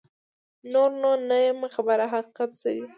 نور 0.73 0.89
نو 1.01 1.11
نه 1.29 1.37
یمه 1.45 1.67
خبر 1.75 1.99
حقیقت 2.13 2.49
څه 2.61 2.69
دی 2.75 2.83